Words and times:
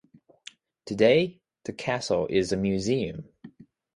Today, 0.87 1.39
the 1.65 1.73
castle 1.73 2.25
is 2.27 2.51
a 2.51 2.57
museum. 2.57 3.29